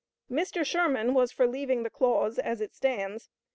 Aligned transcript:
""Mr. 0.31 0.65
Sherman 0.65 1.13
was 1.13 1.31
for 1.31 1.45
leaving 1.45 1.83
the 1.83 1.89
clause 1.91 2.39
as 2.39 2.59
it 2.59 2.73
stands. 2.73 3.29